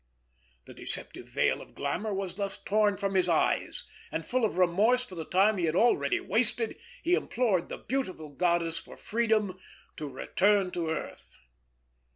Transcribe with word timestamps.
The 0.65 0.73
deceptive 0.73 1.27
veil 1.29 1.61
of 1.61 1.75
glamour 1.75 2.11
was 2.11 2.33
thus 2.33 2.57
torn 2.57 2.97
from 2.97 3.13
his 3.13 3.29
eyes; 3.29 3.83
and 4.11 4.25
full 4.25 4.43
of 4.43 4.57
remorse 4.57 5.05
for 5.05 5.13
the 5.13 5.23
time 5.25 5.59
he 5.59 5.65
had 5.65 5.75
already 5.75 6.19
wasted, 6.19 6.75
he 7.03 7.13
implored 7.13 7.69
the 7.69 7.77
beautiful 7.77 8.29
goddess 8.29 8.79
for 8.79 8.97
freedom 8.97 9.59
to 9.97 10.09
return 10.09 10.71
to 10.71 10.89
earth. 10.89 11.35